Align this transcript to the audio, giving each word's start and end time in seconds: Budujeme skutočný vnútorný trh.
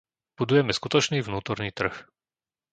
Budujeme 0.41 0.73
skutočný 0.79 1.17
vnútorný 1.21 1.69
trh. 1.79 1.95